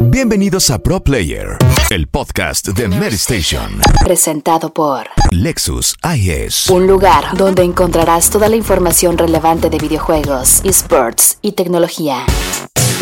Bienvenidos 0.00 0.70
a 0.70 0.78
Pro 0.78 1.02
Player, 1.02 1.56
el 1.90 2.08
podcast 2.08 2.68
de 2.68 2.88
Mary 2.88 3.14
Station. 3.14 3.80
Presentado 4.04 4.72
por 4.72 5.06
Lexus 5.30 5.94
IS. 6.16 6.68
un 6.70 6.86
lugar 6.86 7.36
donde 7.36 7.62
encontrarás 7.62 8.30
toda 8.30 8.48
la 8.48 8.56
información 8.56 9.18
relevante 9.18 9.70
de 9.70 9.78
videojuegos, 9.78 10.62
esports 10.64 11.38
y 11.42 11.52
tecnología. 11.52 12.24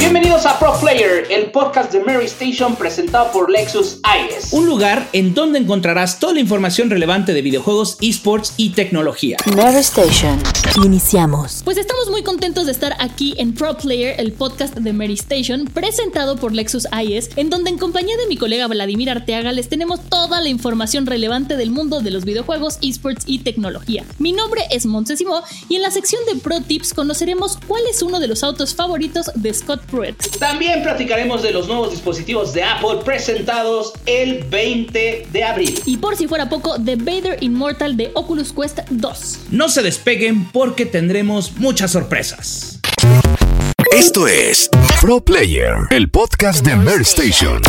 Bienvenidos 0.02 0.46
a 0.46 0.58
Pro 0.58 0.74
Player, 0.80 1.28
el 1.30 1.52
podcast 1.52 1.92
de 1.92 2.00
Mary 2.00 2.24
Station 2.24 2.74
presentado 2.74 3.30
por 3.30 3.48
Lexus 3.48 4.00
IS. 4.02 4.52
Un 4.52 4.66
lugar 4.66 5.08
en 5.12 5.32
donde 5.32 5.60
encontrarás 5.60 6.18
toda 6.18 6.34
la 6.34 6.40
información 6.40 6.90
relevante 6.90 7.32
de 7.32 7.40
videojuegos, 7.40 7.98
esports 8.00 8.54
y 8.56 8.70
tecnología. 8.70 9.36
Mary 9.54 9.76
Station. 9.76 10.42
Iniciamos. 10.84 11.60
Pues 11.64 11.78
estamos 11.78 12.10
muy 12.10 12.24
contentos 12.24 12.66
de 12.66 12.72
estar 12.72 12.96
aquí 12.98 13.34
en 13.38 13.54
Pro 13.54 13.76
Player, 13.76 14.16
el 14.18 14.32
podcast 14.32 14.74
de 14.74 14.92
Mary 14.92 15.14
Station, 15.14 15.66
presentado 15.66 16.34
por 16.34 16.52
Lexus 16.52 16.88
IS, 17.00 17.30
en 17.36 17.48
donde 17.48 17.70
en 17.70 17.78
compañía 17.78 18.16
de 18.16 18.26
mi 18.26 18.36
colega 18.36 18.66
Vladimir 18.66 19.08
Arteaga 19.08 19.52
les 19.52 19.68
tenemos 19.68 20.00
toda 20.08 20.40
la 20.40 20.48
información 20.48 21.06
relevante 21.06 21.56
del 21.56 21.70
mundo 21.70 22.00
de 22.00 22.10
los 22.10 22.24
videojuegos, 22.24 22.78
esports 22.82 23.22
y 23.28 23.38
tecnología. 23.40 24.04
Mi 24.18 24.32
nombre 24.32 24.62
es 24.72 24.84
Montesimo 24.84 25.44
y 25.68 25.76
en 25.76 25.82
la 25.82 25.92
sección 25.92 26.22
de 26.26 26.40
Pro 26.40 26.60
Tips 26.60 26.92
conoceremos 26.92 27.56
cuál 27.68 27.82
es 27.88 28.02
uno 28.02 28.18
de 28.18 28.26
los 28.26 28.42
autos 28.42 28.74
favoritos 28.74 29.30
de 29.36 29.54
Scott 29.54 29.91
También 30.38 30.82
platicaremos 30.82 31.42
de 31.42 31.52
los 31.52 31.68
nuevos 31.68 31.90
dispositivos 31.90 32.52
de 32.52 32.64
Apple 32.64 33.00
presentados 33.04 33.92
el 34.06 34.44
20 34.44 35.28
de 35.30 35.44
abril. 35.44 35.80
Y 35.84 35.98
por 35.98 36.16
si 36.16 36.26
fuera 36.26 36.48
poco, 36.48 36.76
The 36.82 36.96
Vader 36.96 37.42
Immortal 37.42 37.96
de 37.96 38.10
Oculus 38.14 38.52
Quest 38.52 38.80
2. 38.90 39.38
No 39.50 39.68
se 39.68 39.82
despeguen 39.82 40.50
porque 40.50 40.86
tendremos 40.86 41.52
muchas 41.58 41.90
sorpresas. 41.90 42.71
Esto 43.92 44.26
es 44.26 44.70
Pro 45.02 45.20
Player, 45.20 45.74
el 45.90 46.08
podcast 46.08 46.64
de 46.64 46.74
Mary 46.76 47.02
Station. 47.02 47.60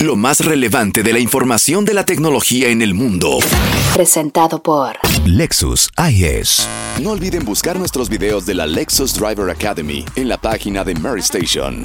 Lo 0.00 0.16
más 0.16 0.42
relevante 0.42 1.02
de 1.02 1.12
la 1.12 1.18
información 1.18 1.84
de 1.84 1.92
la 1.92 2.06
tecnología 2.06 2.70
en 2.70 2.80
el 2.80 2.94
mundo. 2.94 3.40
Presentado 3.92 4.62
por 4.62 4.96
Lexus 5.26 5.90
IS. 6.08 6.66
No 7.02 7.10
olviden 7.10 7.44
buscar 7.44 7.78
nuestros 7.78 8.08
videos 8.08 8.46
de 8.46 8.54
la 8.54 8.66
Lexus 8.66 9.12
Driver 9.12 9.50
Academy 9.50 10.02
en 10.16 10.30
la 10.30 10.38
página 10.38 10.82
de 10.82 10.94
Mary 10.94 11.20
Station. 11.20 11.84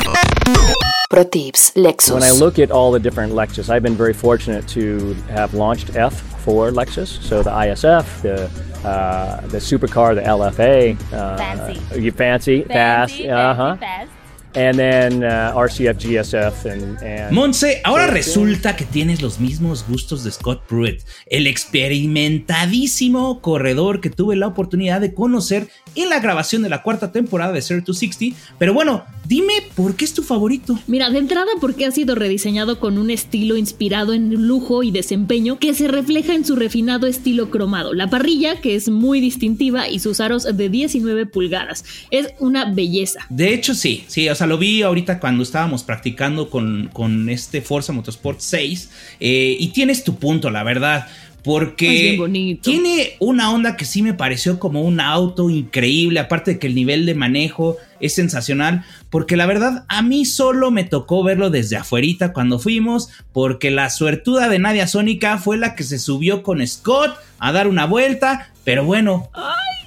Pro 1.09 1.27
Tips 1.27 1.73
Lexus. 1.75 2.13
When 2.13 2.23
I 2.23 2.31
look 2.31 2.59
at 2.59 2.71
all 2.71 2.93
the 2.93 2.99
different 2.99 3.33
Lexus, 3.33 3.69
I've 3.69 3.83
been 3.83 3.97
very 3.97 4.13
fortunate 4.13 4.65
to 4.73 5.13
have 5.29 5.53
launched 5.53 5.97
F 5.97 6.30
for 6.43 6.71
Lexus. 6.71 7.21
So 7.21 7.43
the 7.43 7.51
ISF, 7.51 8.21
the 8.21 8.49
uh, 8.87 9.41
the 9.47 9.59
supercar, 9.59 10.15
the 10.15 10.21
LFA, 10.21 10.97
uh, 11.13 11.37
Fancy. 11.37 12.01
you 12.01 12.11
fancy, 12.11 12.63
fast, 12.63 13.13
Fancy, 13.13 13.29
uh 13.29 13.53
huh, 13.53 13.75
fancy, 13.77 13.85
fast. 13.85 14.11
and 14.55 14.77
then 14.77 15.23
uh, 15.23 15.53
RCF, 15.55 15.97
GSF, 15.97 16.65
and 16.65 16.97
and 17.03 17.31
Monse, 17.31 17.79
ahora 17.83 18.07
resulta 18.07 18.75
que 18.75 18.85
tienes 18.85 19.21
los 19.21 19.39
mismos 19.39 19.85
gustos 19.87 20.23
de 20.23 20.31
Scott 20.31 20.63
Pruitt, 20.67 21.03
el 21.27 21.47
experimentadísimo 21.47 23.39
corredor 23.41 24.01
que 24.01 24.09
tuve 24.09 24.35
la 24.35 24.47
oportunidad 24.47 24.99
de 24.99 25.13
conocer 25.13 25.69
en 25.95 26.09
la 26.09 26.19
grabación 26.19 26.63
de 26.63 26.69
la 26.69 26.81
cuarta 26.81 27.11
temporada 27.11 27.53
de 27.53 27.61
Zero 27.61 27.83
to 27.83 27.93
60. 27.93 28.35
Pero 28.57 28.73
bueno, 28.73 29.05
dime 29.31 29.53
por 29.75 29.95
qué 29.95 30.03
es 30.03 30.13
tu 30.13 30.23
favorito. 30.23 30.77
Mira, 30.87 31.09
de 31.09 31.17
entrada 31.17 31.49
porque 31.61 31.85
ha 31.85 31.91
sido 31.91 32.15
rediseñado 32.15 32.81
con 32.81 32.97
un 32.97 33.09
estilo 33.09 33.55
inspirado 33.55 34.13
en 34.13 34.45
lujo 34.45 34.83
y 34.83 34.91
desempeño 34.91 35.57
que 35.57 35.73
se 35.73 35.87
refleja 35.87 36.33
en 36.33 36.43
su 36.43 36.57
refinado 36.57 37.07
estilo 37.07 37.49
cromado. 37.49 37.93
La 37.93 38.09
parrilla, 38.09 38.59
que 38.59 38.75
es 38.75 38.89
muy 38.89 39.21
distintiva, 39.21 39.87
y 39.87 39.99
sus 39.99 40.19
aros 40.19 40.43
de 40.43 40.67
19 40.67 41.27
pulgadas. 41.27 41.85
Es 42.11 42.27
una 42.39 42.73
belleza. 42.73 43.25
De 43.29 43.53
hecho, 43.53 43.73
sí, 43.73 44.03
sí, 44.07 44.27
o 44.27 44.35
sea, 44.35 44.47
lo 44.47 44.57
vi 44.57 44.81
ahorita 44.81 45.21
cuando 45.21 45.43
estábamos 45.43 45.83
practicando 45.83 46.49
con, 46.49 46.89
con 46.91 47.29
este 47.29 47.61
Forza 47.61 47.93
Motorsport 47.93 48.41
6 48.41 48.89
eh, 49.21 49.55
y 49.57 49.69
tienes 49.69 50.03
tu 50.03 50.17
punto, 50.17 50.49
la 50.49 50.63
verdad. 50.63 51.07
Porque 51.43 52.19
tiene 52.61 53.15
una 53.19 53.51
onda 53.51 53.75
que 53.75 53.85
sí 53.85 54.03
me 54.03 54.13
pareció 54.13 54.59
como 54.59 54.81
un 54.81 54.99
auto 54.99 55.49
increíble, 55.49 56.19
aparte 56.19 56.51
de 56.51 56.59
que 56.59 56.67
el 56.67 56.75
nivel 56.75 57.05
de 57.05 57.15
manejo 57.15 57.77
es 57.99 58.15
sensacional, 58.15 58.83
porque 59.09 59.35
la 59.35 59.45
verdad 59.45 59.85
a 59.87 60.01
mí 60.01 60.25
solo 60.25 60.71
me 60.71 60.83
tocó 60.83 61.23
verlo 61.23 61.49
desde 61.49 61.77
afuerita 61.77 62.33
cuando 62.33 62.59
fuimos, 62.59 63.09
porque 63.33 63.71
la 63.71 63.89
suertuda 63.89 64.49
de 64.49 64.59
Nadia 64.59 64.87
Sónica 64.87 65.37
fue 65.37 65.57
la 65.57 65.75
que 65.75 65.83
se 65.83 65.99
subió 65.99 66.43
con 66.43 66.65
Scott 66.65 67.15
a 67.39 67.51
dar 67.51 67.67
una 67.67 67.85
vuelta, 67.85 68.51
pero 68.63 68.85
bueno, 68.85 69.29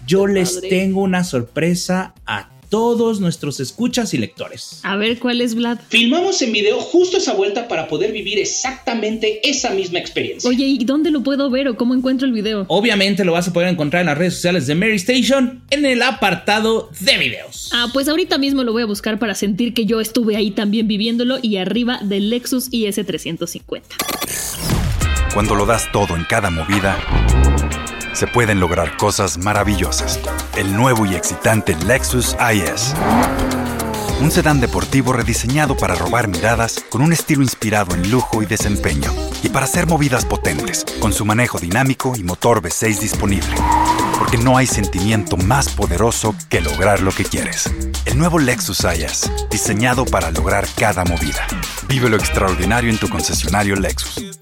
yo 0.07 0.27
les 0.27 0.55
padre. 0.55 0.69
tengo 0.69 1.03
una 1.03 1.25
sorpresa 1.25 2.15
a 2.27 2.49
todos 2.69 3.21
nuestros 3.21 3.61
escuchas 3.61 4.15
y 4.15 4.19
lectores. 4.19 4.81
A 4.83 4.97
ver 4.97 5.19
cuál 5.19 5.41
es 5.41 5.55
Vlad. 5.55 5.79
Filmamos 5.89 6.41
en 6.43 6.53
video 6.53 6.81
justo 6.81 7.19
esa 7.19 7.35
vuelta 7.35 7.69
para 7.69 7.89
poder 7.89 8.13
vivir 8.13 8.39
exactamente 8.39 9.49
esa 9.49 9.71
misma 9.71 9.99
experiencia. 9.99 10.49
Oye, 10.49 10.67
¿y 10.67 10.85
dónde 10.85 11.11
lo 11.11 11.23
puedo 11.23 11.51
ver 11.51 11.69
o 11.69 11.77
cómo 11.77 11.95
encuentro 11.95 12.27
el 12.27 12.33
video? 12.33 12.65
Obviamente 12.69 13.25
lo 13.25 13.33
vas 13.33 13.49
a 13.49 13.53
poder 13.53 13.69
encontrar 13.69 14.01
en 14.01 14.07
las 14.07 14.19
redes 14.19 14.35
sociales 14.35 14.67
de 14.67 14.75
Mary 14.75 14.97
Station 14.97 15.63
en 15.71 15.85
el 15.85 16.03
apartado 16.03 16.91
de 17.01 17.19
videos. 17.19 17.71
Ah, 17.73 17.89
pues 17.93 18.09
ahorita 18.09 18.39
mismo 18.39 18.65
lo 18.65 18.73
voy 18.73 18.83
a 18.83 18.87
buscar 18.87 19.19
para 19.19 19.35
sentir 19.35 19.75
que 19.75 19.87
yo 19.87 20.01
estuve 20.01 20.37
ahí 20.37 20.51
también 20.51 20.89
viviéndolo 20.89 21.39
y 21.41 21.57
arriba 21.57 21.99
del 22.03 22.31
Lexus 22.31 22.71
IS350. 22.71 23.83
Cuando 25.33 25.55
lo 25.55 25.67
das 25.67 25.91
todo 25.91 26.17
en 26.17 26.25
cada 26.25 26.51
movida, 26.51 26.99
se 28.13 28.27
pueden 28.29 28.61
lograr 28.61 28.97
cosas 28.97 29.39
maravillosas. 29.39 30.21
El 30.57 30.77
nuevo 30.77 31.05
y 31.05 31.17
excitante 31.17 31.75
Lexus 31.85 32.37
IS. 32.55 32.95
Un 34.21 34.31
sedán 34.31 34.61
deportivo 34.61 35.13
rediseñado 35.13 35.77
para 35.77 35.97
robar 35.97 36.29
miradas 36.29 36.85
con 36.91 37.03
un 37.03 37.13
estilo 37.13 37.43
inspirado 37.43 37.93
en 37.97 38.09
lujo 38.09 38.41
y 38.41 38.47
desempeño. 38.47 39.13
Y 39.43 39.49
para 39.49 39.65
hacer 39.65 39.89
movidas 39.89 40.25
potentes, 40.25 40.85
con 41.01 41.13
su 41.13 41.25
manejo 41.25 41.59
dinámico 41.59 42.15
y 42.17 42.23
motor 42.23 42.63
V6 42.63 43.01
disponible. 43.01 43.57
Porque 44.17 44.39
no 44.39 44.57
hay 44.57 44.69
sentimiento 44.69 45.37
más 45.37 45.69
poderoso 45.71 46.37
que 46.49 46.61
lograr 46.61 47.01
lo 47.01 47.11
que 47.11 47.25
quieres. 47.25 47.69
El 48.05 48.17
nuevo 48.17 48.39
Lexus 48.39 48.85
IS, 48.85 49.31
diseñado 49.51 50.05
para 50.05 50.31
lograr 50.31 50.69
cada 50.77 51.05
movida. 51.05 51.49
Vive 51.89 52.09
lo 52.09 52.17
extraordinario 52.17 52.91
en 52.91 52.99
tu 52.99 53.09
concesionario 53.09 53.75
Lexus. 53.75 54.34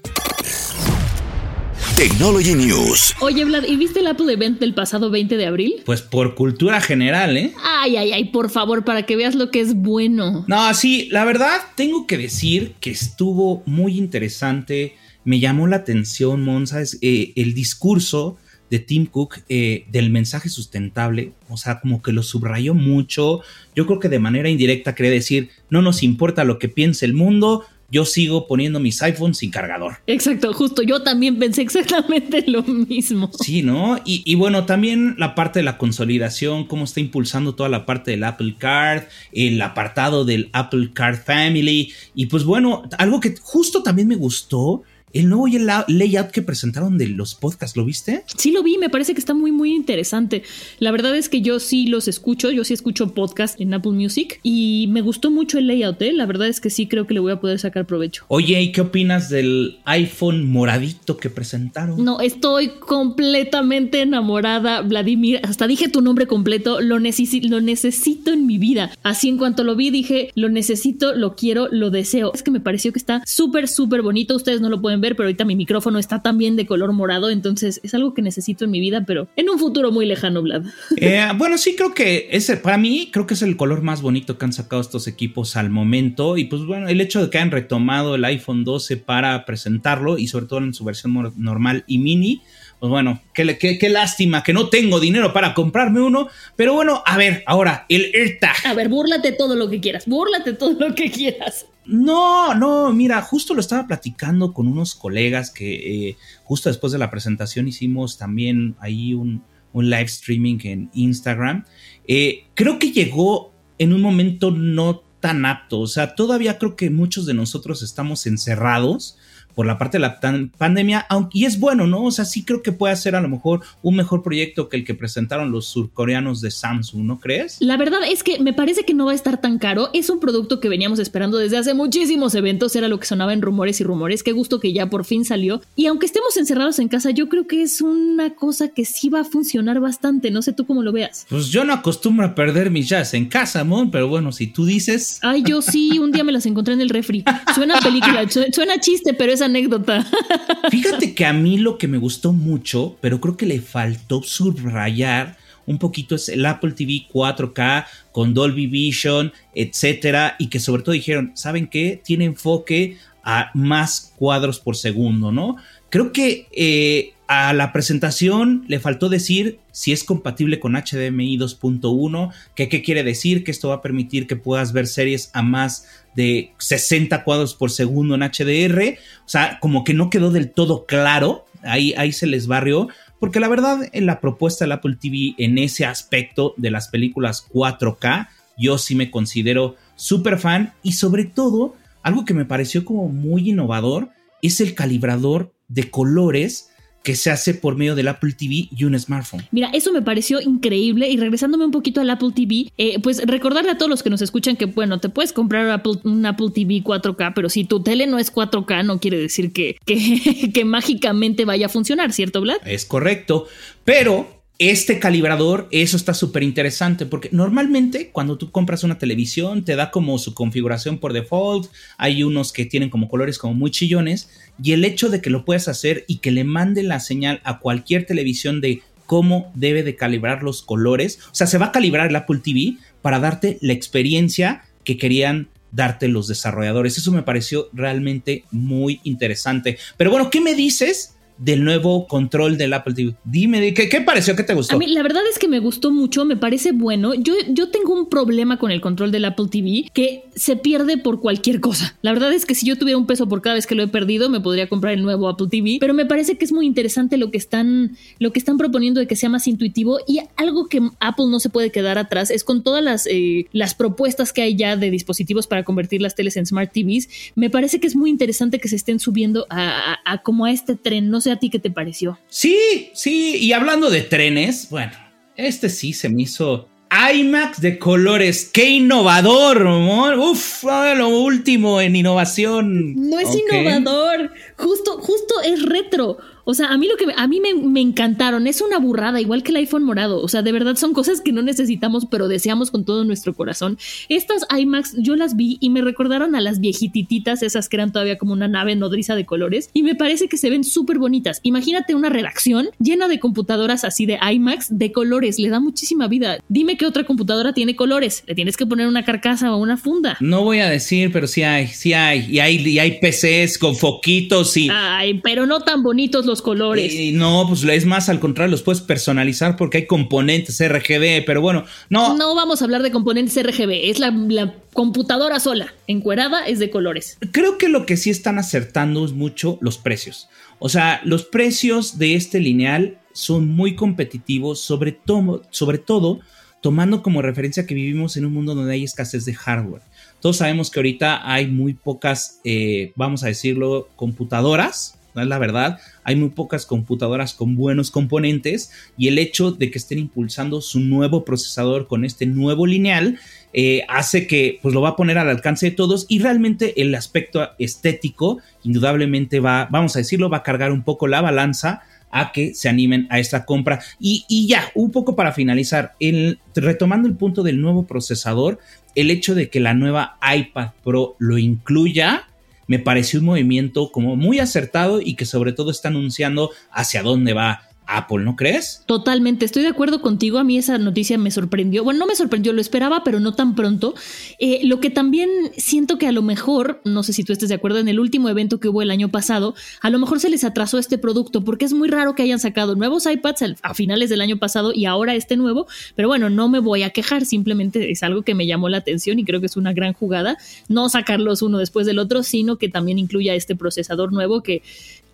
Technology 1.95 2.55
News. 2.55 3.15
Oye, 3.21 3.45
Vlad, 3.45 3.65
¿y 3.65 3.75
viste 3.75 3.99
el 3.99 4.07
Apple 4.07 4.33
Event 4.33 4.59
del 4.59 4.73
pasado 4.73 5.11
20 5.11 5.37
de 5.37 5.45
abril? 5.45 5.75
Pues 5.85 6.01
por 6.01 6.33
cultura 6.33 6.81
general, 6.81 7.37
¿eh? 7.37 7.53
Ay, 7.63 7.97
ay, 7.97 8.11
ay, 8.11 8.25
por 8.25 8.49
favor, 8.49 8.83
para 8.83 9.05
que 9.05 9.15
veas 9.15 9.35
lo 9.35 9.51
que 9.51 9.59
es 9.59 9.75
bueno. 9.75 10.43
No, 10.47 10.73
sí, 10.73 11.07
la 11.11 11.23
verdad 11.23 11.61
tengo 11.75 12.07
que 12.07 12.17
decir 12.17 12.73
que 12.79 12.89
estuvo 12.89 13.61
muy 13.65 13.97
interesante. 13.97 14.95
Me 15.23 15.39
llamó 15.39 15.67
la 15.67 15.77
atención, 15.77 16.43
Monza, 16.43 16.81
es, 16.81 16.97
eh, 17.01 17.31
el 17.35 17.53
discurso 17.53 18.37
de 18.71 18.79
Tim 18.79 19.05
Cook 19.05 19.41
eh, 19.49 19.85
del 19.91 20.09
mensaje 20.09 20.49
sustentable. 20.49 21.33
O 21.47 21.57
sea, 21.57 21.79
como 21.79 22.01
que 22.01 22.11
lo 22.11 22.23
subrayó 22.23 22.73
mucho. 22.73 23.41
Yo 23.75 23.85
creo 23.85 23.99
que 23.99 24.09
de 24.09 24.17
manera 24.17 24.49
indirecta 24.49 24.95
quería 24.95 25.11
decir, 25.11 25.49
no 25.69 25.83
nos 25.83 26.01
importa 26.01 26.43
lo 26.43 26.57
que 26.57 26.69
piense 26.69 27.05
el 27.05 27.13
mundo, 27.13 27.63
yo 27.93 28.05
sigo 28.05 28.47
poniendo 28.47 28.79
mis 28.79 29.01
iPhones 29.03 29.37
sin 29.37 29.51
cargador. 29.51 29.97
Exacto, 30.07 30.51
justo, 30.51 30.81
yo 30.81 31.03
también 31.03 31.37
pensé 31.37 31.61
exactamente 31.61 32.43
lo 32.47 32.63
mismo. 32.63 33.29
Sí, 33.39 33.61
¿no? 33.61 33.99
Y, 34.03 34.23
y 34.25 34.33
bueno, 34.33 34.65
también 34.65 35.15
la 35.19 35.35
parte 35.35 35.59
de 35.59 35.63
la 35.63 35.77
consolidación, 35.77 36.65
cómo 36.65 36.85
está 36.85 36.99
impulsando 36.99 37.53
toda 37.53 37.69
la 37.69 37.85
parte 37.85 38.09
del 38.09 38.23
Apple 38.23 38.55
Card, 38.57 39.03
el 39.31 39.61
apartado 39.61 40.25
del 40.25 40.49
Apple 40.53 40.89
Card 40.93 41.19
Family. 41.23 41.93
Y 42.15 42.25
pues 42.25 42.43
bueno, 42.43 42.83
algo 42.97 43.19
que 43.19 43.35
justo 43.39 43.83
también 43.83 44.07
me 44.07 44.15
gustó, 44.15 44.81
el 45.13 45.29
nuevo 45.29 45.47
la- 45.47 45.85
layout 45.87 46.31
que 46.31 46.41
presentaron 46.41 46.97
de 46.97 47.07
los 47.07 47.35
podcasts, 47.35 47.77
¿lo 47.77 47.85
viste? 47.85 48.23
Sí 48.37 48.51
lo 48.51 48.63
vi, 48.63 48.77
me 48.77 48.89
parece 48.89 49.13
que 49.13 49.19
está 49.19 49.33
muy 49.33 49.51
muy 49.51 49.73
interesante. 49.73 50.43
La 50.79 50.91
verdad 50.91 51.15
es 51.15 51.29
que 51.29 51.41
yo 51.41 51.59
sí 51.59 51.87
los 51.87 52.07
escucho, 52.07 52.51
yo 52.51 52.63
sí 52.63 52.73
escucho 52.73 53.13
podcast 53.13 53.59
en 53.61 53.73
Apple 53.73 53.91
Music 53.91 54.39
y 54.43 54.87
me 54.89 55.01
gustó 55.01 55.31
mucho 55.31 55.57
el 55.59 55.67
layout, 55.67 56.01
¿eh? 56.01 56.13
La 56.13 56.25
verdad 56.25 56.47
es 56.47 56.59
que 56.59 56.69
sí 56.69 56.87
creo 56.87 57.05
que 57.07 57.13
le 57.13 57.19
voy 57.19 57.31
a 57.31 57.39
poder 57.39 57.59
sacar 57.59 57.85
provecho. 57.85 58.25
Oye, 58.27 58.61
¿y 58.61 58.71
qué 58.71 58.81
opinas 58.81 59.29
del 59.29 59.77
iPhone 59.85 60.49
moradito 60.51 61.17
que 61.17 61.29
presentaron? 61.29 62.03
No, 62.03 62.19
estoy 62.19 62.69
completamente 62.79 64.01
enamorada, 64.01 64.81
Vladimir. 64.81 65.39
Hasta 65.43 65.67
dije 65.67 65.87
tu 65.89 66.01
nombre 66.01 66.25
completo, 66.27 66.81
lo, 66.81 66.99
necesi- 66.99 67.47
lo 67.47 67.61
necesito 67.61 68.31
en 68.31 68.47
mi 68.47 68.57
vida. 68.57 68.91
Así 69.03 69.29
en 69.29 69.37
cuanto 69.37 69.63
lo 69.63 69.75
vi 69.75 69.91
dije, 69.91 70.31
lo 70.35 70.49
necesito, 70.49 71.13
lo 71.13 71.35
quiero, 71.35 71.67
lo 71.71 71.89
deseo. 71.91 72.31
Es 72.33 72.41
que 72.43 72.51
me 72.51 72.59
pareció 72.59 72.91
que 72.91 72.99
está 72.99 73.21
súper, 73.25 73.67
súper 73.67 74.01
bonito. 74.01 74.35
Ustedes 74.35 74.61
no 74.61 74.69
lo 74.69 74.81
pueden 74.81 75.01
ver, 75.03 75.15
pero 75.15 75.27
ahorita 75.27 75.45
mi 75.45 75.55
micrófono 75.55 75.99
está 75.99 76.23
también 76.23 76.55
de 76.55 76.65
color 76.65 76.91
morado, 76.93 77.29
entonces 77.29 77.79
es 77.83 77.93
algo 77.93 78.15
que 78.15 78.21
necesito 78.23 78.65
en 78.65 78.71
mi 78.71 78.79
vida, 78.79 79.03
pero 79.05 79.27
en 79.35 79.49
un 79.49 79.59
futuro 79.59 79.91
muy 79.91 80.07
lejano, 80.07 80.41
Vlad. 80.41 80.63
Eh, 80.97 81.21
bueno, 81.37 81.57
sí, 81.59 81.75
creo 81.75 81.93
que 81.93 82.27
ese, 82.31 82.57
para 82.57 82.77
mí, 82.77 83.09
creo 83.13 83.27
que 83.27 83.35
es 83.35 83.41
el 83.43 83.55
color 83.57 83.81
más 83.83 84.01
bonito 84.01 84.37
que 84.37 84.45
han 84.45 84.53
sacado 84.53 84.81
estos 84.81 85.07
equipos 85.07 85.55
al 85.55 85.69
momento. 85.69 86.37
Y 86.37 86.45
pues 86.45 86.63
bueno, 86.65 86.87
el 86.87 86.99
hecho 87.01 87.21
de 87.21 87.29
que 87.29 87.37
hayan 87.37 87.51
retomado 87.51 88.15
el 88.15 88.25
iPhone 88.25 88.63
12 88.63 88.97
para 88.97 89.45
presentarlo 89.45 90.17
y 90.17 90.27
sobre 90.27 90.47
todo 90.47 90.59
en 90.59 90.73
su 90.73 90.83
versión 90.83 91.13
normal 91.37 91.83
y 91.87 91.97
mini, 91.99 92.41
pues 92.79 92.89
bueno, 92.89 93.21
qué, 93.33 93.57
qué- 93.57 93.77
qué 93.77 93.89
lástima 93.89 94.43
que 94.43 94.51
no 94.53 94.69
tengo 94.69 94.99
dinero 94.99 95.31
para 95.33 95.53
comprarme 95.53 96.01
uno. 96.01 96.27
Pero 96.55 96.73
bueno, 96.73 97.01
a 97.05 97.17
ver, 97.17 97.43
ahora, 97.45 97.85
el 97.89 98.11
AirTag. 98.13 98.55
A 98.65 98.73
ver, 98.73 98.89
búrlate 98.89 99.31
todo 99.33 99.55
lo 99.55 99.69
que 99.69 99.79
quieras, 99.79 100.05
búrlate 100.07 100.53
todo 100.53 100.73
lo 100.73 100.93
que 100.95 101.09
quieras. 101.11 101.65
No, 101.85 102.53
no, 102.55 102.93
mira, 102.93 103.21
justo 103.21 103.53
lo 103.53 103.59
estaba 103.59 103.87
platicando 103.87 104.53
con 104.53 104.67
unos 104.67 104.95
colegas 104.95 105.51
que 105.51 106.09
eh, 106.09 106.17
justo 106.43 106.69
después 106.69 106.93
de 106.93 106.99
la 106.99 107.11
presentación 107.11 107.67
hicimos 107.67 108.17
también 108.17 108.75
ahí 108.79 109.13
un, 109.13 109.43
live 109.73 110.03
streaming 110.03 110.59
en 110.63 110.89
Instagram. 110.93 111.65
Eh, 112.07 112.45
creo 112.53 112.77
que 112.77 112.91
llegó 112.91 113.53
en 113.79 113.91
un 113.91 114.01
momento 114.01 114.51
no 114.51 115.01
tan 115.19 115.45
apto, 115.45 115.79
o 115.79 115.87
sea, 115.87 116.15
todavía 116.15 116.59
creo 116.59 116.75
que 116.75 116.89
muchos 116.89 117.25
de 117.25 117.33
nosotros 117.33 117.81
estamos 117.81 118.27
encerrados 118.27 119.17
por 119.55 119.65
la 119.65 119.77
parte 119.77 119.97
de 119.97 120.01
la 120.01 120.19
pandemia, 120.57 121.05
aunque, 121.09 121.39
y 121.39 121.45
es 121.45 121.59
bueno, 121.59 121.87
¿no? 121.87 122.03
O 122.03 122.11
sea, 122.11 122.25
sí 122.25 122.43
creo 122.43 122.61
que 122.61 122.71
puede 122.71 122.95
ser 122.95 123.15
a 123.15 123.21
lo 123.21 123.29
mejor 123.29 123.61
un 123.81 123.95
mejor 123.95 124.23
proyecto 124.23 124.69
que 124.69 124.77
el 124.77 124.85
que 124.85 124.93
presentaron 124.93 125.51
los 125.51 125.65
surcoreanos 125.67 126.41
de 126.41 126.51
Samsung, 126.51 127.03
¿no 127.03 127.19
crees? 127.19 127.57
La 127.59 127.77
verdad 127.77 127.99
es 128.07 128.23
que 128.23 128.39
me 128.39 128.53
parece 128.53 128.83
que 128.83 128.93
no 128.93 129.05
va 129.05 129.11
a 129.11 129.15
estar 129.15 129.39
tan 129.39 129.57
caro. 129.57 129.89
Es 129.93 130.09
un 130.09 130.19
producto 130.19 130.59
que 130.59 130.69
veníamos 130.69 130.99
esperando 130.99 131.37
desde 131.37 131.57
hace 131.57 131.73
muchísimos 131.73 132.35
eventos, 132.35 132.75
era 132.75 132.87
lo 132.87 132.99
que 132.99 133.05
sonaba 133.05 133.33
en 133.33 133.41
rumores 133.41 133.79
y 133.81 133.83
rumores. 133.83 134.23
Qué 134.23 134.31
gusto 134.31 134.59
que 134.59 134.73
ya 134.73 134.89
por 134.89 135.05
fin 135.05 135.25
salió. 135.25 135.61
Y 135.75 135.85
aunque 135.87 136.05
estemos 136.05 136.35
encerrados 136.37 136.79
en 136.79 136.87
casa, 136.87 137.11
yo 137.11 137.29
creo 137.29 137.47
que 137.47 137.61
es 137.61 137.81
una 137.81 138.35
cosa 138.35 138.69
que 138.69 138.85
sí 138.85 139.09
va 139.09 139.21
a 139.21 139.25
funcionar 139.25 139.79
bastante. 139.79 140.31
No 140.31 140.41
sé 140.41 140.53
tú 140.53 140.65
cómo 140.65 140.81
lo 140.83 140.91
veas. 140.91 141.25
Pues 141.29 141.47
yo 141.47 141.63
no 141.63 141.73
acostumbro 141.73 142.25
a 142.25 142.35
perder 142.35 142.71
mis 142.71 142.89
jazz 142.89 143.13
en 143.13 143.27
casa, 143.27 143.63
Mon, 143.63 143.91
pero 143.91 144.07
bueno, 144.07 144.31
si 144.31 144.47
tú 144.47 144.65
dices. 144.65 145.19
Ay, 145.21 145.43
yo 145.43 145.61
sí, 145.61 145.99
un 145.99 146.11
día 146.11 146.23
me 146.23 146.31
las 146.31 146.45
encontré 146.45 146.73
en 146.73 146.81
el 146.81 146.89
refri. 146.89 147.23
Suena 147.53 147.79
película, 147.79 148.25
suena 148.51 148.79
chiste, 148.79 149.13
pero 149.13 149.31
es 149.31 149.42
anécdota. 149.45 150.05
Fíjate 150.71 151.13
que 151.13 151.25
a 151.25 151.33
mí 151.33 151.57
lo 151.57 151.77
que 151.77 151.87
me 151.87 151.97
gustó 151.97 152.33
mucho, 152.33 152.97
pero 153.01 153.19
creo 153.19 153.37
que 153.37 153.45
le 153.45 153.61
faltó 153.61 154.21
subrayar 154.23 155.37
un 155.65 155.77
poquito 155.77 156.15
es 156.15 156.29
el 156.29 156.45
Apple 156.45 156.71
TV 156.71 157.07
4K 157.11 157.85
con 158.11 158.33
Dolby 158.33 158.67
Vision, 158.67 159.31
etcétera, 159.55 160.35
y 160.39 160.47
que 160.47 160.59
sobre 160.59 160.83
todo 160.83 160.93
dijeron, 160.93 161.31
¿saben 161.35 161.67
qué? 161.67 162.01
Tiene 162.03 162.25
enfoque 162.25 162.97
a 163.23 163.51
más 163.53 164.13
cuadros 164.17 164.59
por 164.59 164.75
segundo, 164.75 165.31
¿no? 165.31 165.55
Creo 165.89 166.11
que 166.11 166.47
eh, 166.51 167.13
a 167.33 167.51
la 167.51 167.73
presentación 167.73 168.63
le 168.67 168.79
faltó 168.79 169.09
decir 169.09 169.59
si 169.71 169.91
es 169.91 170.03
compatible 170.03 170.59
con 170.59 170.73
HDMI 170.73 171.39
2.1, 171.39 172.31
que 172.55 172.69
qué 172.69 172.83
quiere 172.83 173.03
decir, 173.03 173.43
que 173.43 173.49
esto 173.49 173.69
va 173.69 173.75
a 173.75 173.81
permitir 173.81 174.27
que 174.27 174.35
puedas 174.35 174.71
ver 174.71 174.85
series 174.85 175.31
a 175.33 175.41
más 175.41 175.87
de 176.15 176.51
60 176.59 177.23
cuadros 177.23 177.55
por 177.55 177.71
segundo 177.71 178.13
en 178.13 178.21
HDR, 178.21 178.99
o 179.25 179.29
sea, 179.29 179.57
como 179.59 179.83
que 179.83 179.95
no 179.95 180.11
quedó 180.11 180.29
del 180.29 180.51
todo 180.51 180.85
claro, 180.85 181.45
ahí, 181.63 181.95
ahí 181.97 182.11
se 182.11 182.27
les 182.27 182.45
barrió, 182.45 182.87
porque 183.19 183.39
la 183.39 183.47
verdad 183.47 183.89
en 183.93 184.05
la 184.05 184.21
propuesta 184.21 184.65
del 184.65 184.73
Apple 184.73 184.97
TV 185.01 185.33
en 185.39 185.57
ese 185.57 185.85
aspecto 185.85 186.53
de 186.57 186.69
las 186.69 186.89
películas 186.89 187.47
4K, 187.51 188.27
yo 188.59 188.77
sí 188.77 188.93
me 188.93 189.09
considero 189.09 189.75
súper 189.95 190.37
fan 190.37 190.73
y 190.83 190.91
sobre 190.91 191.25
todo, 191.25 191.75
algo 192.03 192.25
que 192.25 192.35
me 192.35 192.45
pareció 192.45 192.85
como 192.85 193.09
muy 193.09 193.49
innovador 193.49 194.09
es 194.43 194.61
el 194.61 194.75
calibrador 194.75 195.51
de 195.67 195.89
colores 195.89 196.69
que 197.03 197.15
se 197.15 197.29
hace 197.29 197.53
por 197.53 197.75
medio 197.75 197.95
del 197.95 198.07
Apple 198.07 198.31
TV 198.31 198.69
y 198.75 198.83
un 198.85 198.97
smartphone. 198.97 199.45
Mira, 199.51 199.69
eso 199.73 199.91
me 199.91 200.01
pareció 200.01 200.39
increíble 200.41 201.09
y 201.09 201.17
regresándome 201.17 201.65
un 201.65 201.71
poquito 201.71 201.99
al 201.99 202.09
Apple 202.09 202.29
TV, 202.33 202.71
eh, 202.77 202.99
pues 203.01 203.21
recordarle 203.25 203.71
a 203.71 203.77
todos 203.77 203.89
los 203.89 204.01
que 204.01 204.09
nos 204.09 204.21
escuchan 204.21 204.55
que, 204.55 204.65
bueno, 204.65 204.99
te 204.99 205.09
puedes 205.09 205.33
comprar 205.33 205.83
un 206.03 206.25
Apple 206.25 206.47
TV 206.53 206.81
4K, 206.81 207.33
pero 207.35 207.49
si 207.49 207.65
tu 207.65 207.83
tele 207.83 208.07
no 208.07 208.19
es 208.19 208.33
4K, 208.33 208.85
no 208.85 208.99
quiere 208.99 209.17
decir 209.17 209.51
que, 209.51 209.77
que, 209.85 210.51
que 210.53 210.65
mágicamente 210.65 211.43
vaya 211.43 211.65
a 211.65 211.69
funcionar, 211.69 212.13
¿cierto, 212.13 212.39
Vlad? 212.39 212.65
Es 212.65 212.85
correcto, 212.85 213.47
pero 213.83 214.42
este 214.59 214.99
calibrador, 214.99 215.67
eso 215.71 215.97
está 215.97 216.13
súper 216.13 216.43
interesante 216.43 217.05
porque 217.05 217.29
normalmente 217.31 218.09
cuando 218.11 218.37
tú 218.37 218.51
compras 218.51 218.83
una 218.83 218.99
televisión 218.99 219.65
te 219.65 219.75
da 219.75 219.89
como 219.89 220.17
su 220.19 220.33
configuración 220.33 220.99
por 220.99 221.11
default, 221.11 221.71
hay 221.97 222.23
unos 222.23 222.53
que 222.53 222.65
tienen 222.65 222.89
como 222.89 223.09
colores 223.09 223.39
como 223.39 223.55
muy 223.55 223.71
chillones 223.71 224.29
y 224.61 224.73
el 224.73 224.85
hecho 224.85 225.09
de 225.09 225.21
que 225.21 225.31
lo 225.31 225.43
puedas 225.43 225.67
hacer 225.67 226.05
y 226.07 226.17
que 226.17 226.31
le 226.31 226.43
mande 226.43 226.83
la 226.83 226.99
señal 226.99 227.41
a 227.43 227.59
cualquier 227.59 228.05
televisión 228.05 228.61
de 228.61 228.81
cómo 229.07 229.51
debe 229.55 229.83
de 229.83 229.95
calibrar 229.95 230.43
los 230.43 230.61
colores, 230.61 231.19
o 231.31 231.35
sea, 231.35 231.47
se 231.47 231.57
va 231.57 231.67
a 231.67 231.71
calibrar 231.71 232.09
el 232.09 232.15
Apple 232.15 232.39
TV 232.43 232.77
para 233.01 233.19
darte 233.19 233.57
la 233.61 233.73
experiencia 233.73 234.63
que 234.83 234.97
querían 234.97 235.49
darte 235.71 236.07
los 236.07 236.27
desarrolladores. 236.27 236.97
Eso 236.97 237.11
me 237.11 237.23
pareció 237.23 237.69
realmente 237.73 238.45
muy 238.51 239.01
interesante. 239.03 239.77
Pero 239.97 240.11
bueno, 240.11 240.29
¿qué 240.29 240.39
me 240.39 240.55
dices 240.55 241.12
del 241.37 241.63
nuevo 241.63 242.07
control 242.07 242.57
del 242.57 242.73
Apple 242.73 242.93
TV. 242.93 243.15
Dime, 243.23 243.73
¿qué, 243.73 243.89
qué 243.89 244.01
pareció? 244.01 244.35
¿Qué 244.35 244.43
te 244.43 244.53
gustó? 244.53 244.75
A 244.75 244.79
mí 244.79 244.87
la 244.87 245.03
verdad 245.03 245.23
es 245.31 245.39
que 245.39 245.47
me 245.47 245.59
gustó 245.59 245.91
mucho, 245.91 246.25
me 246.25 246.37
parece 246.37 246.71
bueno. 246.71 247.13
Yo, 247.13 247.33
yo 247.49 247.69
tengo 247.69 247.93
un 247.93 248.09
problema 248.09 248.57
con 248.57 248.71
el 248.71 248.81
control 248.81 249.11
del 249.11 249.25
Apple 249.25 249.47
TV 249.49 249.89
que 249.93 250.25
se 250.35 250.55
pierde 250.55 250.97
por 250.97 251.21
cualquier 251.21 251.59
cosa. 251.59 251.97
La 252.01 252.13
verdad 252.13 252.33
es 252.33 252.45
que 252.45 252.55
si 252.55 252.65
yo 252.65 252.77
tuviera 252.77 252.97
un 252.97 253.07
peso 253.07 253.27
por 253.27 253.41
cada 253.41 253.55
vez 253.55 253.67
que 253.67 253.75
lo 253.75 253.83
he 253.83 253.87
perdido, 253.87 254.29
me 254.29 254.41
podría 254.41 254.67
comprar 254.67 254.93
el 254.93 255.03
nuevo 255.03 255.27
Apple 255.27 255.47
TV, 255.49 255.77
pero 255.79 255.93
me 255.93 256.05
parece 256.05 256.37
que 256.37 256.45
es 256.45 256.51
muy 256.51 256.65
interesante 256.65 257.17
lo 257.17 257.31
que 257.31 257.37
están, 257.37 257.97
lo 258.19 258.31
que 258.31 258.39
están 258.39 258.57
proponiendo 258.57 258.99
de 258.99 259.07
que 259.07 259.15
sea 259.15 259.29
más 259.29 259.47
intuitivo 259.47 259.99
y 260.07 260.19
algo 260.35 260.67
que 260.67 260.81
Apple 260.99 261.25
no 261.29 261.39
se 261.39 261.49
puede 261.49 261.71
quedar 261.71 261.97
atrás 261.97 262.31
es 262.31 262.43
con 262.43 262.63
todas 262.63 262.83
las, 262.83 263.07
eh, 263.07 263.47
las 263.51 263.75
propuestas 263.75 264.33
que 264.33 264.41
hay 264.41 264.55
ya 264.55 264.75
de 264.77 264.89
dispositivos 264.89 265.47
para 265.47 265.63
convertir 265.63 266.01
las 266.01 266.15
teles 266.15 266.37
en 266.37 266.45
Smart 266.45 266.71
TVs. 266.71 267.09
Me 267.35 267.49
parece 267.49 267.79
que 267.79 267.87
es 267.87 267.95
muy 267.95 268.09
interesante 268.09 268.59
que 268.59 268.67
se 268.67 268.75
estén 268.75 268.99
subiendo 268.99 269.45
a, 269.49 269.97
a 270.05 270.21
como 270.21 270.45
a 270.45 270.51
este 270.51 270.75
tren. 270.75 271.09
No 271.09 271.21
sé 271.23 271.31
a 271.31 271.37
ti 271.37 271.49
qué 271.49 271.59
te 271.59 271.71
pareció. 271.71 272.19
Sí, 272.29 272.91
sí, 272.93 273.37
y 273.37 273.53
hablando 273.53 273.89
de 273.89 274.01
trenes, 274.01 274.69
bueno, 274.69 274.93
este 275.35 275.69
sí 275.69 275.93
se 275.93 276.09
me 276.09 276.23
hizo 276.23 276.69
IMAX 277.13 277.59
de 277.59 277.79
colores. 277.79 278.49
¡Qué 278.53 278.69
innovador! 278.69 279.65
Amor! 279.65 280.17
Uf, 280.19 280.63
lo 280.63 281.07
último 281.07 281.81
en 281.81 281.95
innovación. 281.95 282.93
No 283.09 283.19
es 283.19 283.29
innovador, 283.35 284.31
justo, 284.57 284.99
justo 284.99 285.41
es 285.43 285.63
retro. 285.63 286.17
O 286.45 286.53
sea, 286.53 286.67
a 286.67 286.77
mí 286.77 286.87
lo 286.87 286.97
que 286.97 287.05
a 287.15 287.27
mí 287.27 287.39
me, 287.39 287.81
encantaron 287.81 288.47
es 288.47 288.61
una 288.61 288.79
burrada, 288.79 289.21
igual 289.21 289.43
que 289.43 289.51
el 289.51 289.57
iPhone 289.57 289.83
morado. 289.83 290.21
O 290.21 290.27
sea, 290.27 290.41
de 290.41 290.51
verdad 290.51 290.75
son 290.75 290.93
cosas 290.93 291.21
que 291.21 291.31
no 291.31 291.41
necesitamos, 291.41 292.05
pero 292.05 292.27
deseamos 292.27 292.71
con 292.71 292.85
todo 292.85 293.03
nuestro 293.05 293.33
corazón. 293.33 293.77
Estas 294.09 294.45
iMacs 294.57 294.95
yo 294.97 295.15
las 295.15 295.35
vi 295.35 295.57
y 295.59 295.69
me 295.69 295.81
recordaron 295.81 296.35
a 296.35 296.41
las 296.41 296.59
viejititas, 296.59 297.43
esas 297.43 297.69
que 297.69 297.77
eran 297.77 297.91
todavía 297.91 298.17
como 298.17 298.33
una 298.33 298.47
nave 298.47 298.75
nodriza 298.75 299.15
de 299.15 299.25
colores, 299.25 299.69
y 299.73 299.83
me 299.83 299.95
parece 299.95 300.27
que 300.27 300.37
se 300.37 300.49
ven 300.49 300.63
súper 300.63 300.99
bonitas. 300.99 301.39
Imagínate 301.43 301.95
una 301.95 302.09
redacción 302.09 302.69
llena 302.79 303.07
de 303.07 303.19
computadoras 303.19 303.83
así 303.83 304.05
de 304.05 304.19
iMacs 304.31 304.77
de 304.77 304.91
colores, 304.91 305.39
le 305.39 305.49
da 305.49 305.59
muchísima 305.59 306.07
vida. 306.07 306.39
Dime 306.49 306.77
qué 306.77 306.85
otra 306.85 307.05
computadora 307.05 307.53
tiene 307.53 307.75
colores. 307.75 308.23
Le 308.27 308.35
tienes 308.35 308.57
que 308.57 308.65
poner 308.65 308.87
una 308.87 309.05
carcasa 309.05 309.53
o 309.53 309.57
una 309.57 309.77
funda. 309.77 310.17
No 310.19 310.43
voy 310.43 310.59
a 310.59 310.69
decir, 310.69 311.11
pero 311.11 311.27
sí 311.27 311.43
hay, 311.43 311.67
sí 311.67 311.93
hay. 311.93 312.25
Y 312.29 312.39
hay, 312.39 312.57
y 312.57 312.79
hay 312.79 312.99
PCs 312.99 313.57
con 313.57 313.75
foquitos 313.75 314.55
y. 314.57 314.69
Ay, 314.71 315.19
pero 315.23 315.45
no 315.45 315.61
tan 315.61 315.83
bonitos 315.83 316.25
los 316.25 316.32
colores. 316.41 316.93
Y 316.93 317.11
no, 317.11 317.45
pues 317.47 317.63
es 317.63 317.85
más, 317.85 318.09
al 318.09 318.19
contrario, 318.19 318.51
los 318.51 318.63
puedes 318.63 318.81
personalizar 318.81 319.55
porque 319.55 319.79
hay 319.79 319.85
componentes 319.85 320.59
RGB, 320.59 321.25
pero 321.25 321.41
bueno, 321.41 321.65
no. 321.89 322.17
No 322.17 322.35
vamos 322.35 322.61
a 322.61 322.65
hablar 322.65 322.83
de 322.83 322.91
componentes 322.91 323.41
RGB, 323.41 323.89
es 323.89 323.99
la, 323.99 324.11
la 324.11 324.55
computadora 324.73 325.39
sola, 325.39 325.73
encuerada, 325.87 326.45
es 326.45 326.59
de 326.59 326.69
colores. 326.69 327.17
Creo 327.31 327.57
que 327.57 327.69
lo 327.69 327.85
que 327.85 327.97
sí 327.97 328.09
están 328.09 328.39
acertando 328.39 329.05
es 329.05 329.11
mucho 329.11 329.57
los 329.61 329.77
precios. 329.77 330.29
O 330.59 330.69
sea, 330.69 331.01
los 331.03 331.25
precios 331.25 331.97
de 331.97 332.15
este 332.15 332.39
lineal 332.39 332.99
son 333.13 333.47
muy 333.47 333.75
competitivos, 333.75 334.59
sobre, 334.59 334.91
todo 334.91 335.43
sobre 335.51 335.77
todo 335.77 336.19
tomando 336.61 337.03
como 337.03 337.21
referencia 337.21 337.67
que 337.67 337.75
vivimos 337.75 338.15
en 338.15 338.25
un 338.25 338.33
mundo 338.33 338.55
donde 338.55 338.73
hay 338.73 338.83
escasez 338.85 339.25
de 339.25 339.33
hardware. 339.33 339.81
Todos 340.21 340.37
sabemos 340.37 340.71
que 340.71 340.79
ahorita 340.79 341.29
hay 341.29 341.47
muy 341.47 341.73
pocas, 341.73 342.39
eh, 342.45 342.93
vamos 342.95 343.23
a 343.23 343.27
decirlo, 343.27 343.89
computadoras 343.97 344.97
es 345.21 345.27
la 345.27 345.37
verdad. 345.37 345.79
Hay 346.03 346.15
muy 346.15 346.29
pocas 346.29 346.65
computadoras 346.65 347.33
con 347.33 347.55
buenos 347.55 347.91
componentes 347.91 348.71
y 348.97 349.07
el 349.07 349.19
hecho 349.19 349.51
de 349.51 349.69
que 349.69 349.77
estén 349.77 349.99
impulsando 349.99 350.61
su 350.61 350.79
nuevo 350.79 351.23
procesador 351.23 351.87
con 351.87 352.05
este 352.05 352.25
nuevo 352.25 352.65
lineal 352.65 353.19
eh, 353.53 353.83
hace 353.87 354.25
que 354.25 354.59
pues 354.61 354.73
lo 354.73 354.81
va 354.81 354.89
a 354.89 354.95
poner 354.95 355.17
al 355.17 355.29
alcance 355.29 355.67
de 355.67 355.75
todos 355.75 356.05
y 356.09 356.19
realmente 356.19 356.81
el 356.81 356.95
aspecto 356.95 357.49
estético 357.59 358.39
indudablemente 358.63 359.39
va, 359.39 359.67
vamos 359.69 359.95
a 359.95 359.99
decirlo, 359.99 360.29
va 360.29 360.37
a 360.37 360.43
cargar 360.43 360.71
un 360.71 360.83
poco 360.83 361.07
la 361.07 361.21
balanza 361.21 361.83
a 362.13 362.31
que 362.31 362.53
se 362.53 362.69
animen 362.69 363.07
a 363.09 363.19
esta 363.19 363.43
compra. 363.43 363.81
Y, 363.99 364.23
y, 364.29 364.47
ya, 364.47 364.71
un 364.75 364.91
poco 364.91 365.15
para 365.15 365.31
finalizar, 365.31 365.93
el, 365.99 366.39
retomando 366.55 367.07
el 367.07 367.15
punto 367.15 367.41
del 367.41 367.59
nuevo 367.59 367.87
procesador, 367.87 368.59
el 368.93 369.09
hecho 369.09 369.33
de 369.33 369.49
que 369.49 369.59
la 369.59 369.73
nueva 369.73 370.17
iPad 370.35 370.69
Pro 370.83 371.15
lo 371.17 371.39
incluya, 371.39 372.27
me 372.67 372.79
pareció 372.79 373.19
un 373.19 373.25
movimiento 373.25 373.91
como 373.91 374.15
muy 374.15 374.39
acertado 374.39 375.01
y 375.01 375.15
que 375.15 375.25
sobre 375.25 375.53
todo 375.53 375.71
está 375.71 375.89
anunciando 375.89 376.51
hacia 376.71 377.03
dónde 377.03 377.33
va 377.33 377.69
Apple, 377.87 378.23
¿no 378.23 378.35
crees? 378.35 378.83
Totalmente, 378.85 379.45
estoy 379.45 379.63
de 379.63 379.69
acuerdo 379.69 380.01
contigo. 380.01 380.39
A 380.39 380.43
mí 380.43 380.57
esa 380.57 380.77
noticia 380.77 381.17
me 381.17 381.31
sorprendió. 381.31 381.83
Bueno, 381.83 381.99
no 381.99 382.07
me 382.07 382.15
sorprendió, 382.15 382.53
lo 382.53 382.61
esperaba, 382.61 383.03
pero 383.03 383.19
no 383.19 383.33
tan 383.33 383.55
pronto. 383.55 383.93
Eh, 384.39 384.61
lo 384.63 384.79
que 384.79 384.89
también 384.89 385.29
siento 385.57 385.97
que 385.97 386.07
a 386.07 386.11
lo 386.11 386.21
mejor, 386.21 386.81
no 386.85 387.03
sé 387.03 387.13
si 387.13 387.23
tú 387.23 387.33
estés 387.33 387.49
de 387.49 387.55
acuerdo, 387.55 387.79
en 387.79 387.87
el 387.87 387.99
último 387.99 388.29
evento 388.29 388.59
que 388.59 388.69
hubo 388.69 388.81
el 388.81 388.91
año 388.91 389.09
pasado, 389.09 389.55
a 389.81 389.89
lo 389.89 389.99
mejor 389.99 390.19
se 390.19 390.29
les 390.29 390.43
atrasó 390.43 390.77
este 390.77 390.97
producto, 390.97 391.43
porque 391.43 391.65
es 391.65 391.73
muy 391.73 391.87
raro 391.87 392.15
que 392.15 392.23
hayan 392.23 392.39
sacado 392.39 392.75
nuevos 392.75 393.05
iPads 393.05 393.55
a 393.61 393.73
finales 393.73 394.09
del 394.09 394.21
año 394.21 394.37
pasado 394.37 394.71
y 394.73 394.85
ahora 394.85 395.15
este 395.15 395.37
nuevo. 395.37 395.67
Pero 395.95 396.07
bueno, 396.07 396.29
no 396.29 396.49
me 396.49 396.59
voy 396.59 396.83
a 396.83 396.89
quejar, 396.89 397.25
simplemente 397.25 397.91
es 397.91 398.03
algo 398.03 398.21
que 398.23 398.35
me 398.35 398.47
llamó 398.47 398.69
la 398.69 398.77
atención 398.77 399.19
y 399.19 399.25
creo 399.25 399.39
que 399.39 399.47
es 399.47 399.57
una 399.57 399.73
gran 399.73 399.93
jugada. 399.93 400.37
No 400.67 400.89
sacarlos 400.89 401.41
uno 401.41 401.57
después 401.57 401.85
del 401.85 401.99
otro, 401.99 402.23
sino 402.23 402.57
que 402.57 402.69
también 402.69 402.99
incluya 402.99 403.35
este 403.35 403.55
procesador 403.55 404.11
nuevo 404.11 404.43
que 404.43 404.61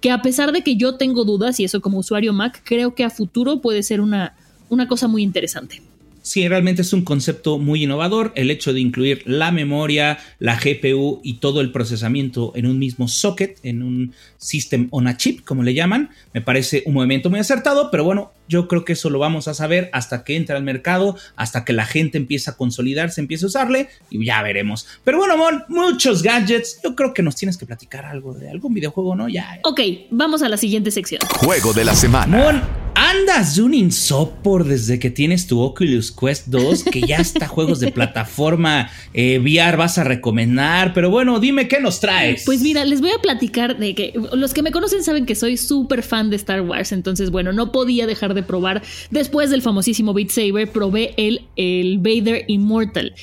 que 0.01 0.11
a 0.11 0.21
pesar 0.21 0.51
de 0.51 0.63
que 0.63 0.75
yo 0.75 0.95
tengo 0.95 1.25
dudas, 1.25 1.59
y 1.59 1.65
eso 1.65 1.81
como 1.81 1.99
usuario 1.99 2.33
Mac, 2.33 2.61
creo 2.63 2.95
que 2.95 3.03
a 3.03 3.09
futuro 3.09 3.61
puede 3.61 3.83
ser 3.83 4.01
una, 4.01 4.35
una 4.69 4.87
cosa 4.87 5.07
muy 5.07 5.23
interesante. 5.23 5.81
Sí, 6.29 6.47
realmente 6.47 6.83
es 6.83 6.93
un 6.93 7.01
concepto 7.01 7.57
muy 7.57 7.85
innovador 7.85 8.31
el 8.35 8.51
hecho 8.51 8.71
de 8.71 8.79
incluir 8.79 9.23
la 9.25 9.51
memoria, 9.51 10.19
la 10.37 10.59
GPU 10.59 11.21
y 11.23 11.39
todo 11.39 11.59
el 11.59 11.71
procesamiento 11.71 12.51
en 12.53 12.67
un 12.67 12.77
mismo 12.77 13.07
socket, 13.07 13.57
en 13.63 13.81
un 13.81 14.13
system 14.37 14.89
on 14.91 15.07
a 15.07 15.17
chip, 15.17 15.43
como 15.43 15.63
le 15.63 15.73
llaman. 15.73 16.11
Me 16.31 16.41
parece 16.41 16.83
un 16.85 16.93
movimiento 16.93 17.31
muy 17.31 17.39
acertado, 17.39 17.89
pero 17.89 18.03
bueno, 18.03 18.31
yo 18.47 18.67
creo 18.67 18.85
que 18.85 18.93
eso 18.93 19.09
lo 19.09 19.17
vamos 19.17 19.47
a 19.47 19.55
saber 19.55 19.89
hasta 19.91 20.23
que 20.23 20.35
entre 20.35 20.55
al 20.55 20.61
mercado, 20.61 21.17
hasta 21.35 21.65
que 21.65 21.73
la 21.73 21.87
gente 21.87 22.19
empiece 22.19 22.51
a 22.51 22.57
consolidarse, 22.57 23.21
empiece 23.21 23.45
a 23.45 23.47
usarle 23.47 23.89
y 24.11 24.23
ya 24.23 24.43
veremos. 24.43 24.85
Pero 25.03 25.17
bueno, 25.17 25.35
Mon, 25.35 25.63
muchos 25.67 26.21
gadgets. 26.21 26.79
Yo 26.83 26.95
creo 26.95 27.11
que 27.11 27.23
nos 27.23 27.37
tienes 27.37 27.57
que 27.57 27.65
platicar 27.65 28.05
algo 28.05 28.35
de 28.35 28.51
algún 28.51 28.75
videojuego, 28.75 29.15
¿no? 29.15 29.29
Ya. 29.29 29.59
Ok, 29.63 29.81
vamos 30.11 30.43
a 30.43 30.49
la 30.49 30.57
siguiente 30.57 30.91
sección. 30.91 31.21
Juego 31.39 31.73
de 31.73 31.85
la 31.85 31.95
semana. 31.95 32.37
Mon, 32.37 32.88
andas 32.95 33.55
de 33.55 33.63
un 33.63 33.73
insopor 33.73 34.65
desde 34.65 34.99
que 34.99 35.09
tienes 35.09 35.47
tu 35.47 35.59
Oculus 35.59 36.11
Quest 36.11 36.47
2, 36.47 36.83
que 36.83 37.01
ya 37.01 37.17
está 37.17 37.47
juegos 37.47 37.79
de 37.79 37.91
plataforma 37.91 38.89
eh, 39.13 39.39
VR 39.39 39.77
vas 39.77 39.97
a 39.97 40.03
recomendar. 40.03 40.93
Pero 40.93 41.09
bueno, 41.09 41.39
dime 41.39 41.67
qué 41.67 41.79
nos 41.79 41.99
traes. 41.99 42.43
Pues 42.45 42.61
mira, 42.61 42.85
les 42.85 43.01
voy 43.01 43.11
a 43.11 43.21
platicar 43.21 43.77
de 43.77 43.95
que 43.95 44.13
los 44.33 44.53
que 44.53 44.63
me 44.63 44.71
conocen 44.71 45.03
saben 45.03 45.25
que 45.25 45.35
soy 45.35 45.57
súper 45.57 46.03
fan 46.03 46.29
de 46.29 46.35
Star 46.35 46.61
Wars. 46.61 46.91
Entonces, 46.91 47.31
bueno, 47.31 47.53
no 47.53 47.71
podía 47.71 48.07
dejar 48.07 48.33
de 48.33 48.43
probar. 48.43 48.81
Después 49.11 49.49
del 49.49 49.61
famosísimo 49.61 50.13
Beat 50.13 50.29
Saber, 50.29 50.71
probé 50.71 51.13
el, 51.17 51.41
el 51.55 51.97
Vader 51.99 52.45
Immortal. 52.47 53.13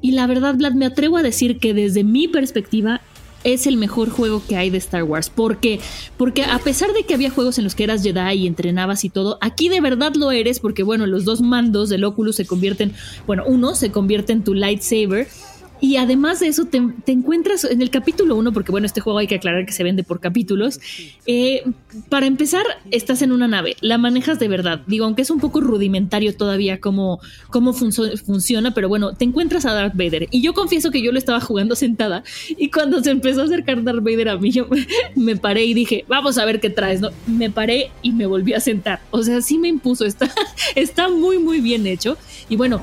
Y 0.00 0.12
la 0.12 0.26
verdad, 0.26 0.54
Vlad, 0.56 0.72
me 0.72 0.86
atrevo 0.86 1.16
a 1.16 1.22
decir 1.22 1.58
que 1.58 1.74
desde 1.74 2.04
mi 2.04 2.28
perspectiva 2.28 3.00
es 3.46 3.66
el 3.66 3.76
mejor 3.76 4.10
juego 4.10 4.42
que 4.46 4.56
hay 4.56 4.70
de 4.70 4.78
Star 4.78 5.04
Wars. 5.04 5.30
¿Por 5.30 5.58
qué? 5.58 5.80
Porque 6.16 6.42
a 6.42 6.58
pesar 6.58 6.92
de 6.92 7.04
que 7.04 7.14
había 7.14 7.30
juegos 7.30 7.58
en 7.58 7.64
los 7.64 7.76
que 7.76 7.84
eras 7.84 8.02
Jedi 8.02 8.34
y 8.34 8.46
entrenabas 8.46 9.04
y 9.04 9.08
todo, 9.08 9.38
aquí 9.40 9.68
de 9.68 9.80
verdad 9.80 10.14
lo 10.16 10.32
eres 10.32 10.58
porque, 10.58 10.82
bueno, 10.82 11.06
los 11.06 11.24
dos 11.24 11.40
mandos 11.40 11.88
del 11.88 12.04
Oculus 12.04 12.36
se 12.36 12.44
convierten, 12.44 12.92
bueno, 13.26 13.44
uno 13.46 13.76
se 13.76 13.92
convierte 13.92 14.32
en 14.32 14.42
tu 14.42 14.52
lightsaber 14.52 15.28
y 15.80 15.96
además 15.96 16.40
de 16.40 16.48
eso, 16.48 16.64
te, 16.64 16.80
encuentras 17.06 17.64
en 17.64 17.82
el 17.82 17.90
capítulo 17.90 18.36
1, 18.36 18.52
porque 18.52 18.72
bueno, 18.72 18.86
este 18.86 19.00
juego 19.00 19.18
hay 19.18 19.26
que 19.26 19.34
aclarar 19.34 19.66
que 19.66 19.72
se 19.72 19.84
vende 19.84 20.04
por 20.04 20.20
capítulos. 20.20 20.80
Eh, 21.26 21.64
para 22.08 22.26
empezar, 22.26 22.64
estás 22.90 23.22
en 23.22 23.32
una 23.32 23.46
nave, 23.46 23.76
la 23.80 23.98
manejas 23.98 24.38
de 24.38 24.48
verdad. 24.48 24.82
Digo, 24.86 25.04
aunque 25.04 25.22
es 25.22 25.30
un 25.30 25.40
poco 25.40 25.60
rudimentario 25.60 26.34
todavía 26.34 26.80
cómo, 26.80 27.20
cómo 27.50 27.72
funciona, 27.72 28.72
pero 28.74 28.88
bueno, 28.88 29.14
te 29.14 29.24
encuentras 29.24 29.66
a 29.66 29.74
Darth 29.74 29.94
Vader. 29.94 30.28
Y 30.30 30.40
yo 30.40 30.54
confieso 30.54 30.90
que 30.90 31.02
yo 31.02 31.12
lo 31.12 31.18
estaba 31.18 31.40
jugando 31.40 31.76
sentada. 31.76 32.24
Y 32.56 32.70
cuando 32.70 33.02
se 33.02 33.10
empezó 33.10 33.42
a 33.42 33.44
acercar 33.44 33.82
Darth 33.82 34.02
Vader 34.02 34.30
a 34.30 34.36
mí, 34.38 34.50
yo 34.50 34.68
me 35.14 35.36
paré 35.36 35.64
y 35.64 35.74
dije, 35.74 36.04
vamos 36.08 36.38
a 36.38 36.44
ver 36.44 36.60
qué 36.60 36.70
traes. 36.70 37.00
¿no? 37.00 37.10
Me 37.26 37.50
paré 37.50 37.90
y 38.02 38.12
me 38.12 38.26
volví 38.26 38.54
a 38.54 38.60
sentar. 38.60 39.00
O 39.10 39.22
sea, 39.22 39.40
sí 39.42 39.58
me 39.58 39.68
impuso, 39.68 40.04
está, 40.04 40.30
está 40.74 41.08
muy, 41.08 41.38
muy 41.38 41.60
bien 41.60 41.86
hecho. 41.86 42.16
Y 42.48 42.56
bueno, 42.56 42.80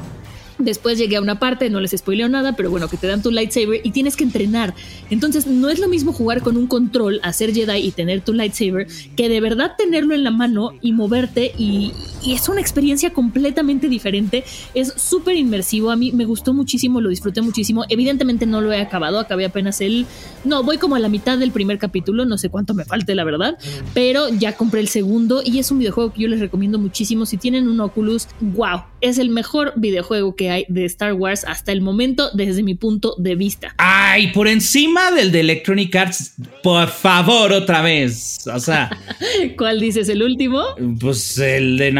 Después 0.63 0.97
llegué 0.97 1.17
a 1.17 1.21
una 1.21 1.39
parte, 1.39 1.69
no 1.69 1.79
les 1.79 1.91
spoileo 1.91 2.29
nada, 2.29 2.55
pero 2.55 2.69
bueno, 2.69 2.87
que 2.87 2.97
te 2.97 3.07
dan 3.07 3.21
tu 3.21 3.31
lightsaber 3.31 3.81
y 3.83 3.91
tienes 3.91 4.15
que 4.15 4.23
entrenar. 4.23 4.73
Entonces, 5.09 5.47
no 5.47 5.69
es 5.69 5.79
lo 5.79 5.87
mismo 5.87 6.13
jugar 6.13 6.41
con 6.41 6.57
un 6.57 6.67
control, 6.67 7.19
hacer 7.23 7.53
Jedi 7.53 7.79
y 7.79 7.91
tener 7.91 8.21
tu 8.21 8.33
lightsaber, 8.33 8.87
que 9.15 9.29
de 9.29 9.41
verdad 9.41 9.73
tenerlo 9.77 10.13
en 10.15 10.23
la 10.23 10.31
mano 10.31 10.71
y 10.81 10.93
moverte. 10.93 11.53
Y, 11.57 11.91
es 12.25 12.47
una 12.49 12.61
experiencia 12.61 13.11
completamente 13.11 13.89
diferente. 13.89 14.43
Es 14.73 14.93
súper 14.95 15.35
inmersivo. 15.35 15.91
A 15.91 15.95
mí 15.95 16.11
me 16.11 16.25
gustó 16.25 16.53
muchísimo, 16.53 17.01
lo 17.01 17.09
disfruté 17.09 17.41
muchísimo. 17.41 17.85
Evidentemente 17.89 18.45
no 18.45 18.61
lo 18.61 18.71
he 18.71 18.81
acabado, 18.81 19.19
acabé 19.19 19.45
apenas 19.45 19.81
el. 19.81 20.05
No, 20.43 20.63
voy 20.63 20.77
como 20.77 20.95
a 20.95 20.99
la 20.99 21.09
mitad 21.09 21.37
del 21.37 21.51
primer 21.51 21.77
capítulo, 21.77 22.25
no 22.25 22.37
sé 22.37 22.49
cuánto 22.49 22.73
me 22.73 22.85
falte, 22.85 23.15
la 23.15 23.23
verdad. 23.23 23.57
Pero 23.93 24.29
ya 24.29 24.53
compré 24.53 24.79
el 24.79 24.87
segundo 24.87 25.41
y 25.43 25.59
es 25.59 25.71
un 25.71 25.79
videojuego 25.79 26.13
que 26.13 26.21
yo 26.21 26.27
les 26.27 26.39
recomiendo 26.39 26.79
muchísimo. 26.79 27.25
Si 27.25 27.37
tienen 27.37 27.67
un 27.67 27.79
Oculus, 27.79 28.27
wow, 28.41 28.83
es 29.01 29.17
el 29.17 29.29
mejor 29.29 29.73
videojuego 29.75 30.35
que 30.35 30.49
hay 30.49 30.65
de 30.69 30.85
Star 30.85 31.13
Wars 31.13 31.43
hasta 31.45 31.71
el 31.71 31.81
momento 31.81 32.29
desde 32.33 32.63
mi 32.63 32.75
punto 32.75 33.15
de 33.17 33.35
vista. 33.35 33.75
Ay, 33.77 34.31
por 34.31 34.47
encima 34.47 35.11
del 35.11 35.31
de 35.31 35.41
Electronic 35.41 35.95
Arts, 35.95 36.35
por 36.61 36.87
favor, 36.87 37.51
otra 37.51 37.81
vez. 37.81 38.47
O 38.47 38.59
sea, 38.59 38.89
¿cuál 39.57 39.79
dices? 39.79 40.09
¿El 40.09 40.23
último? 40.23 40.63
Pues 40.99 41.37
el 41.37 41.77
de 41.77 41.91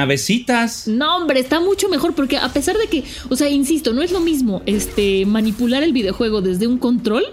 No, 0.87 1.17
hombre, 1.17 1.39
está 1.39 1.59
mucho 1.59 1.89
mejor 1.89 2.13
porque 2.13 2.37
a 2.37 2.49
pesar 2.49 2.77
de 2.77 2.87
que, 2.87 3.03
o 3.29 3.35
sea, 3.35 3.49
insisto, 3.49 3.93
no 3.93 4.01
es 4.01 4.11
lo 4.11 4.19
mismo 4.19 4.61
este 4.65 5.25
manipular 5.25 5.83
el 5.83 5.93
videojuego 5.93 6.41
desde 6.41 6.67
un 6.67 6.77
control 6.77 7.23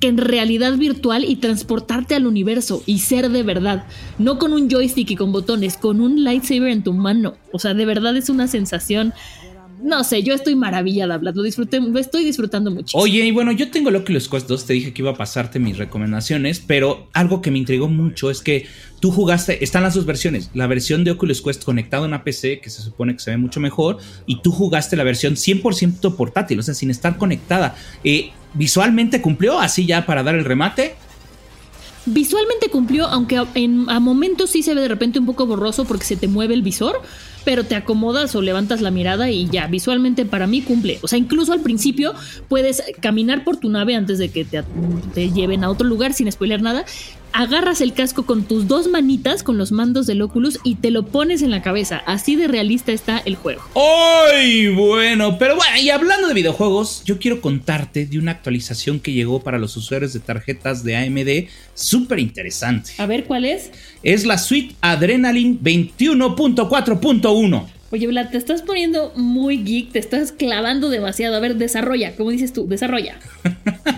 que 0.00 0.08
en 0.08 0.18
realidad 0.18 0.76
virtual 0.76 1.24
y 1.24 1.36
transportarte 1.36 2.14
al 2.14 2.26
universo 2.26 2.82
y 2.86 3.00
ser 3.00 3.30
de 3.30 3.42
verdad. 3.42 3.84
No 4.18 4.38
con 4.38 4.52
un 4.52 4.70
joystick 4.70 5.10
y 5.10 5.16
con 5.16 5.32
botones, 5.32 5.76
con 5.76 6.00
un 6.00 6.22
lightsaber 6.22 6.68
en 6.68 6.84
tu 6.84 6.92
mano. 6.92 7.36
O 7.52 7.58
sea, 7.58 7.74
de 7.74 7.84
verdad 7.84 8.16
es 8.16 8.28
una 8.28 8.46
sensación 8.46 9.12
no 9.82 10.04
sé, 10.04 10.22
yo 10.22 10.34
estoy 10.34 10.54
maravillada, 10.54 11.16
Vlad. 11.18 11.34
Lo 11.34 11.42
disfruté, 11.42 11.80
lo 11.80 11.98
estoy 11.98 12.24
disfrutando 12.24 12.70
mucho. 12.70 12.96
Oye, 12.96 13.24
y 13.24 13.30
bueno, 13.30 13.52
yo 13.52 13.70
tengo 13.70 13.90
los 13.90 14.28
Quest 14.28 14.48
2, 14.48 14.66
te 14.66 14.72
dije 14.72 14.92
que 14.92 15.02
iba 15.02 15.10
a 15.10 15.14
pasarte 15.14 15.58
mis 15.58 15.78
recomendaciones, 15.78 16.60
pero 16.60 17.08
algo 17.12 17.42
que 17.42 17.50
me 17.50 17.58
intrigó 17.58 17.88
mucho 17.88 18.30
es 18.30 18.40
que 18.40 18.66
tú 19.00 19.10
jugaste, 19.10 19.62
están 19.62 19.82
las 19.82 19.94
dos 19.94 20.06
versiones, 20.06 20.50
la 20.54 20.66
versión 20.66 21.04
de 21.04 21.12
Oculus 21.12 21.42
Quest 21.42 21.64
conectado 21.64 22.04
a 22.04 22.08
una 22.08 22.24
PC, 22.24 22.60
que 22.60 22.70
se 22.70 22.82
supone 22.82 23.14
que 23.14 23.20
se 23.20 23.30
ve 23.30 23.36
mucho 23.36 23.60
mejor, 23.60 23.98
y 24.26 24.40
tú 24.42 24.50
jugaste 24.50 24.96
la 24.96 25.04
versión 25.04 25.34
100% 25.34 26.16
portátil, 26.16 26.58
o 26.58 26.62
sea, 26.62 26.74
sin 26.74 26.90
estar 26.90 27.16
conectada. 27.16 27.76
Eh, 28.04 28.30
¿Visualmente 28.54 29.20
cumplió 29.20 29.60
así 29.60 29.86
ya 29.86 30.06
para 30.06 30.22
dar 30.22 30.34
el 30.34 30.44
remate? 30.44 30.94
Visualmente 32.10 32.70
cumplió, 32.70 33.06
aunque 33.06 33.42
en, 33.54 33.88
a 33.90 34.00
momentos 34.00 34.50
sí 34.50 34.62
se 34.62 34.74
ve 34.74 34.80
de 34.80 34.88
repente 34.88 35.18
un 35.18 35.26
poco 35.26 35.46
borroso 35.46 35.84
porque 35.84 36.06
se 36.06 36.16
te 36.16 36.26
mueve 36.26 36.54
el 36.54 36.62
visor, 36.62 37.02
pero 37.44 37.64
te 37.64 37.76
acomodas 37.76 38.34
o 38.34 38.42
levantas 38.42 38.80
la 38.80 38.90
mirada 38.90 39.30
y 39.30 39.48
ya, 39.48 39.66
visualmente 39.66 40.24
para 40.24 40.46
mí 40.46 40.62
cumple. 40.62 40.98
O 41.02 41.08
sea, 41.08 41.18
incluso 41.18 41.52
al 41.52 41.60
principio 41.60 42.14
puedes 42.48 42.82
caminar 43.00 43.44
por 43.44 43.58
tu 43.58 43.68
nave 43.68 43.94
antes 43.94 44.18
de 44.18 44.30
que 44.30 44.44
te, 44.44 44.64
te 45.14 45.30
lleven 45.30 45.64
a 45.64 45.70
otro 45.70 45.86
lugar 45.86 46.14
sin 46.14 46.30
spoiler 46.32 46.62
nada 46.62 46.84
agarras 47.32 47.80
el 47.80 47.92
casco 47.92 48.26
con 48.26 48.44
tus 48.44 48.68
dos 48.68 48.88
manitas, 48.88 49.42
con 49.42 49.58
los 49.58 49.72
mandos 49.72 50.06
del 50.06 50.22
Oculus, 50.22 50.58
y 50.64 50.76
te 50.76 50.90
lo 50.90 51.06
pones 51.06 51.42
en 51.42 51.50
la 51.50 51.62
cabeza. 51.62 52.02
Así 52.06 52.36
de 52.36 52.48
realista 52.48 52.92
está 52.92 53.22
el 53.24 53.36
juego. 53.36 53.62
¡Ay! 53.74 54.68
Bueno, 54.68 55.38
pero 55.38 55.56
bueno, 55.56 55.78
y 55.80 55.90
hablando 55.90 56.28
de 56.28 56.34
videojuegos, 56.34 57.02
yo 57.04 57.18
quiero 57.18 57.40
contarte 57.40 58.06
de 58.06 58.18
una 58.18 58.32
actualización 58.32 59.00
que 59.00 59.12
llegó 59.12 59.42
para 59.42 59.58
los 59.58 59.76
usuarios 59.76 60.12
de 60.12 60.20
tarjetas 60.20 60.84
de 60.84 60.96
AMD 60.96 61.48
súper 61.74 62.18
interesante. 62.18 62.92
A 62.98 63.06
ver, 63.06 63.24
¿cuál 63.24 63.44
es? 63.44 63.70
Es 64.02 64.26
la 64.26 64.38
suite 64.38 64.74
Adrenaline 64.80 65.58
21.4.1. 65.60 67.66
Oye, 67.90 68.06
Vlad, 68.06 68.30
te 68.30 68.36
estás 68.36 68.60
poniendo 68.60 69.12
muy 69.16 69.64
geek, 69.64 69.92
te 69.92 69.98
estás 69.98 70.32
clavando 70.32 70.90
demasiado. 70.90 71.36
A 71.36 71.40
ver, 71.40 71.56
desarrolla, 71.56 72.14
como 72.16 72.30
dices 72.30 72.52
tú, 72.52 72.68
desarrolla. 72.68 73.18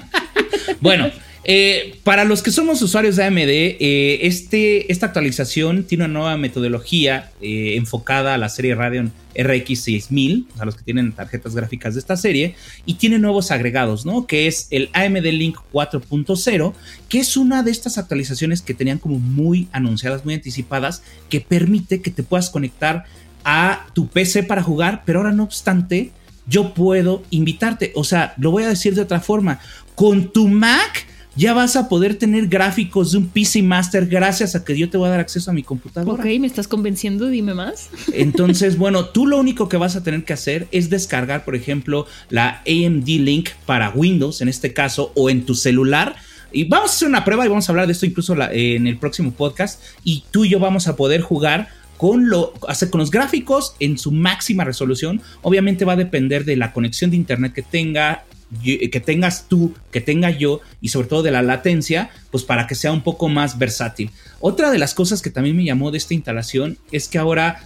bueno, 0.81 1.11
eh, 1.52 1.99
para 2.04 2.23
los 2.23 2.45
que 2.45 2.52
somos 2.52 2.80
usuarios 2.80 3.16
de 3.16 3.25
AMD, 3.25 3.38
eh, 3.40 4.21
este, 4.23 4.92
esta 4.92 5.07
actualización 5.07 5.83
tiene 5.83 6.04
una 6.04 6.12
nueva 6.12 6.37
metodología 6.37 7.33
eh, 7.40 7.75
enfocada 7.75 8.35
a 8.35 8.38
la 8.38 8.49
serie 8.49 8.76
Radeon 8.76 9.12
RX 9.37 9.80
6000, 9.80 10.47
a 10.61 10.64
los 10.64 10.76
que 10.76 10.85
tienen 10.85 11.11
tarjetas 11.11 11.57
gráficas 11.57 11.95
de 11.95 12.00
esta 12.00 12.16
serie, 12.16 12.54
y 12.87 12.95
tiene 12.95 13.19
nuevos 13.19 13.50
agregados, 13.50 14.07
¿no? 14.07 14.28
Que 14.28 14.47
es 14.47 14.69
el 14.71 14.90
AMD 14.92 15.25
Link 15.25 15.59
4.0, 15.73 16.73
que 17.09 17.19
es 17.19 17.37
una 17.37 17.64
de 17.64 17.73
estas 17.73 17.99
actualizaciones 17.99 18.62
que 18.62 18.73
tenían 18.73 18.99
como 18.99 19.19
muy 19.19 19.66
anunciadas, 19.73 20.25
muy 20.25 20.35
anticipadas, 20.35 21.02
que 21.28 21.40
permite 21.40 22.00
que 22.00 22.12
te 22.12 22.23
puedas 22.23 22.49
conectar 22.50 23.07
a 23.42 23.88
tu 23.92 24.07
PC 24.07 24.45
para 24.45 24.62
jugar, 24.62 25.02
pero 25.04 25.19
ahora 25.19 25.33
no 25.33 25.42
obstante, 25.42 26.12
yo 26.47 26.75
puedo 26.75 27.25
invitarte, 27.30 27.90
o 27.97 28.04
sea, 28.04 28.35
lo 28.38 28.52
voy 28.52 28.62
a 28.62 28.69
decir 28.69 28.95
de 28.95 29.02
otra 29.02 29.19
forma, 29.19 29.59
con 29.97 30.33
tu 30.33 30.47
Mac 30.47 31.10
ya 31.37 31.55
vas 31.55 31.77
a 31.77 31.89
poder 31.89 32.17
tener 32.17 32.49
gráficos 32.49 33.13
de 33.13 33.19
un 33.19 33.29
PC 33.29 33.63
Master 33.63 34.07
gracias 34.07 34.55
a 34.55 34.65
que 34.65 34.77
yo 34.77 34.91
te 34.91 34.99
voy 34.99 35.09
a 35.09 35.11
dar 35.11 35.21
acceso 35.21 35.51
a 35.51 35.55
mi 35.55 35.63
computadora. 35.63 36.13
Ok, 36.13 36.25
me 36.41 36.47
estás 36.47 36.69
convenciendo, 36.69 37.29
dime 37.29 37.55
más. 37.55 37.91
Entonces, 38.13 38.77
bueno, 38.77 39.07
tú 39.07 39.27
lo 39.27 39.39
único 39.39 39.69
que 39.69 39.77
vas 39.77 39.97
a 39.97 40.03
tener 40.03 40.25
que 40.25 40.33
hacer 40.33 40.69
es 40.73 40.91
descargar, 40.91 41.45
por 41.45 41.55
ejemplo, 41.55 42.07
la 42.29 42.63
AMD 42.67 43.07
Link 43.07 43.51
para 43.67 43.91
Windows, 43.91 44.41
en 44.41 44.49
este 44.49 44.73
caso, 44.73 45.13
o 45.15 45.31
en 45.31 45.47
tu 45.47 45.55
celular. 45.55 46.17
Y 46.53 46.65
vamos 46.65 46.91
a 46.91 46.95
hacer 46.95 47.09
una 47.09 47.25
prueba 47.25 47.47
y 47.47 47.49
vamos 47.49 47.69
a 47.69 47.73
hablar 47.73 47.87
de 47.87 47.93
esto 47.93 48.07
incluso 48.07 48.37
en 48.51 48.87
el 48.87 48.99
próximo 48.99 49.31
podcast. 49.33 49.81
Y 50.03 50.25
tú 50.31 50.45
y 50.45 50.51
yo 50.51 50.59
vamos 50.59 50.89
a 50.89 50.97
poder 50.97 51.21
jugar 51.21 51.69
con, 51.97 52.31
lo, 52.31 52.55
con 52.91 52.99
los 52.99 53.11
gráficos 53.11 53.77
en 53.79 53.99
su 53.99 54.11
máxima 54.11 54.65
resolución. 54.65 55.21
Obviamente 55.43 55.85
va 55.85 55.93
a 55.93 55.97
depender 55.97 56.45
de 56.45 56.57
la 56.57 56.73
conexión 56.73 57.11
de 57.11 57.17
internet 57.17 57.53
que 57.53 57.63
tenga, 57.63 58.25
que 58.62 59.02
tengas 59.04 59.47
tú, 59.49 59.75
que 59.92 60.00
tenga 60.00 60.30
yo 60.30 60.61
y 60.80 60.88
sobre 60.88 61.09
todo 61.09 61.23
de 61.23 61.30
la 61.30 61.42
latencia, 61.42 62.11
pues 62.30 62.45
para 62.45 62.66
que 62.66 62.75
sea 62.75 62.92
un 62.92 63.02
poco 63.02 63.28
más 63.28 63.59
versátil. 63.59 64.11
Otra 64.40 64.71
de 64.71 64.78
las 64.78 64.95
cosas 64.95 65.23
que 65.23 65.30
también 65.30 65.57
me 65.57 65.64
llamó 65.64 65.90
de 65.90 65.99
esta 65.99 66.14
instalación 66.14 66.78
es 66.90 67.09
que 67.09 67.19
ahora 67.19 67.62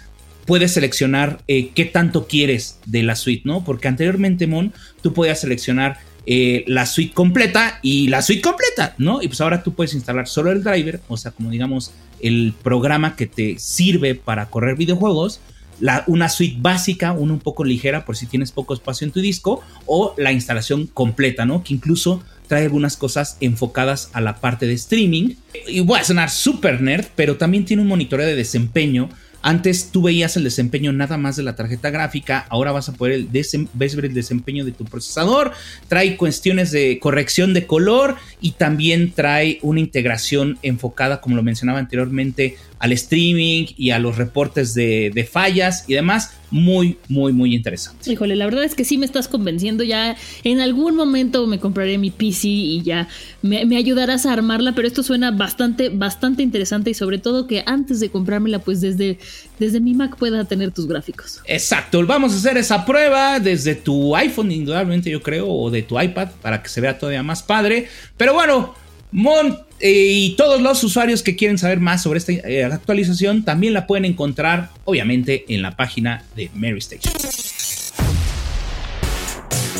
puedes 0.47 0.73
seleccionar 0.73 1.41
eh, 1.49 1.71
qué 1.75 1.85
tanto 1.85 2.27
quieres 2.27 2.79
de 2.87 3.03
la 3.03 3.17
suite, 3.17 3.43
¿no? 3.45 3.65
Porque 3.65 3.89
anteriormente, 3.89 4.47
Mon, 4.47 4.73
tú 5.03 5.13
podías 5.15 5.41
seleccionar 5.41 5.99
eh, 6.27 6.65
la 6.67 6.87
suite 6.87 7.13
completa 7.13 7.79
y 7.83 8.09
la 8.09 8.23
suite 8.23 8.43
completa, 8.43 8.95
¿no? 8.99 9.23
Y 9.23 9.29
pues 9.29 9.41
ahora 9.41 9.63
tú 9.63 9.75
puedes 9.75 9.95
instalar 9.95 10.27
solo 10.27 10.51
el 10.51 10.63
driver, 10.63 11.01
o 11.09 11.17
sea, 11.17 11.33
como 11.33 11.51
digamos, 11.51 11.93
el 12.21 12.55
programa 12.63 13.17
que 13.17 13.27
te 13.27 13.59
sirve 13.59 14.15
para 14.15 14.49
correr 14.49 14.77
videojuegos, 14.77 15.41
la, 15.81 16.05
una 16.07 16.29
suite 16.29 16.57
básica, 16.59 17.13
una 17.13 17.33
un 17.33 17.41
poco 17.41 17.65
ligera 17.65 18.05
por 18.05 18.17
si 18.17 18.27
tienes 18.27 18.53
poco 18.53 18.75
espacio 18.75 19.07
en 19.07 19.13
tu 19.13 19.21
disco, 19.21 19.63
o 19.87 20.15
la 20.17 20.33
instalación 20.33 20.87
completa, 20.87 21.45
¿no? 21.45 21.63
Que 21.65 21.75
incluso 21.75 22.23
trae 22.47 22.65
algunas 22.65 22.97
cosas 22.97 23.37
enfocadas 23.41 24.11
a 24.13 24.21
la 24.21 24.37
parte 24.41 24.67
de 24.67 24.75
streaming. 24.75 25.35
Y 25.67 25.81
voy 25.81 26.01
a 26.01 26.05
sonar 26.05 26.31
super 26.31 26.81
nerd, 26.81 27.07
pero 27.17 27.37
también 27.37 27.65
tiene 27.65 27.83
un 27.83 27.89
monitoreo 27.89 28.27
de 28.27 28.37
desempeño 28.37 29.09
antes 29.47 29.91
tú 29.93 30.01
veías 30.01 30.39
el 30.39 30.45
desempeño 30.45 30.91
nada 30.95 31.19
más 31.19 31.37
de 31.37 31.43
la 31.43 31.55
tarjeta 31.55 31.91
gráfica, 31.91 32.47
ahora 32.49 32.73
vas 32.73 32.89
a 32.89 32.95
poder 32.95 33.27
ver 33.27 34.05
el 34.07 34.15
desempeño 34.15 34.65
de 34.65 34.73
tu 34.73 34.87
procesador, 34.87 35.53
trae 35.87 36.17
cuestiones 36.17 36.71
de 36.71 36.99
corrección 36.99 37.53
de 37.53 37.67
color 37.67 38.17
y 38.45 38.51
también 38.51 39.11
trae 39.13 39.59
una 39.63 39.81
integración 39.81 40.59
enfocada, 40.61 41.23
como 41.23 41.35
lo 41.35 41.43
mencionaba 41.43 41.79
anteriormente, 41.79 42.59
al 42.79 42.93
streaming 42.93 43.69
y 43.79 43.93
a 43.93 43.99
los 43.99 44.19
reportes 44.19 44.75
de, 44.75 45.29
fallas 45.33 45.87
y 45.89 45.95
demás. 45.95 46.37
Muy, 46.51 46.99
muy, 47.09 47.33
muy 47.33 47.53
interesante. 47.53 48.13
Híjole, 48.13 48.37
la 48.37 48.45
verdad 48.45 48.63
es 48.63 48.77
que 48.77 48.85
sí 48.85 48.97
me 48.97 49.07
estás 49.07 49.27
convenciendo. 49.27 49.83
Ya 49.83 50.15
en 50.45 50.61
algún 50.61 50.95
momento 50.95 51.47
me 51.49 51.59
compraré 51.59 51.99
mi 51.99 52.11
PC 52.11 52.47
y 52.47 52.83
ya 52.83 53.09
me, 53.43 53.65
me 53.65 53.77
ayudarás 53.77 54.27
a 54.27 54.35
armarla, 54.35 54.73
pero 54.73 54.87
esto 54.87 55.03
suena 55.03 55.31
bastante, 55.33 55.89
bastante 55.89 56.43
interesante 56.45 56.91
y 56.91 56.95
sobre 56.95 57.19
todo 57.19 57.49
que 57.49 57.65
antes 57.67 57.99
de 57.99 58.11
comprármela, 58.11 58.61
pues 58.61 58.83
desde, 58.83 59.19
desde 59.59 59.81
mi 59.81 59.95
Mac 59.95 60.17
pueda 60.17 60.45
tener 60.45 60.71
tus 60.71 60.87
gráficos. 60.87 61.41
Exacto, 61.47 62.07
vamos 62.07 62.35
a 62.35 62.37
hacer 62.37 62.57
esa 62.57 62.85
prueba 62.85 63.41
desde 63.41 63.75
tu 63.75 64.15
iPhone, 64.15 64.53
indudablemente 64.53 65.11
yo 65.11 65.23
creo, 65.23 65.49
o 65.49 65.71
de 65.71 65.83
tu 65.83 65.99
iPad 65.99 66.29
para 66.41 66.63
que 66.63 66.69
se 66.69 66.81
vea 66.81 66.99
todavía 66.99 67.23
más 67.25 67.43
padre. 67.43 67.89
Pero 68.17 68.34
bueno, 68.35 68.75
Mon 69.11 69.59
eh, 69.81 70.07
y 70.09 70.37
todos 70.37 70.61
los 70.61 70.83
usuarios 70.83 71.23
que 71.23 71.37
quieren 71.37 71.59
saber 71.59 71.79
más 71.81 72.03
sobre 72.03 72.19
esta 72.19 72.33
eh, 72.33 72.65
actualización 72.65 73.45
también 73.45 73.75
la 73.75 73.87
pueden 73.87 74.05
encontrar, 74.05 74.71
obviamente, 74.85 75.45
en 75.49 75.63
la 75.63 75.77
página 75.77 76.25
de 76.37 76.51
Mary 76.55 76.79
Station. 76.79 77.13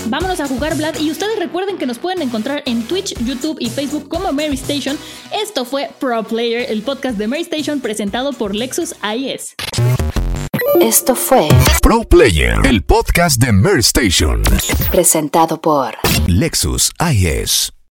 Vámonos 0.07 0.39
a 0.41 0.47
jugar 0.47 0.77
Vlad 0.77 0.97
y 1.01 1.11
ustedes 1.11 1.39
recuerden 1.39 1.79
que 1.79 1.87
nos 1.87 1.99
pueden 1.99 2.21
encontrar 2.21 2.63
en 2.67 2.83
Twitch, 2.83 3.15
YouTube 3.25 3.57
y 3.59 3.71
Facebook 3.71 4.09
como 4.09 4.33
Mary 4.33 4.55
Station. 4.55 4.99
Esto 5.33 5.65
fue 5.65 5.89
Pro 5.99 6.23
Player, 6.23 6.71
el 6.71 6.83
podcast 6.83 7.17
de 7.17 7.27
Mary 7.27 7.43
Station 7.43 7.81
presentado 7.81 8.35
por 8.35 8.55
Lexus 8.55 8.95
IS. 9.17 9.55
Esto 10.81 11.15
fue 11.15 11.49
Pro 11.81 12.03
Player, 12.03 12.59
el 12.65 12.83
podcast 12.83 13.41
de 13.41 13.53
Mary 13.53 13.81
Station, 13.81 14.43
presentado 14.91 15.61
por 15.61 15.95
Lexus 16.27 16.93
IS. 17.01 17.75